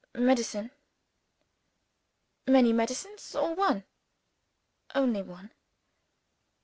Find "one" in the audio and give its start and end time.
3.53-3.83, 5.21-5.51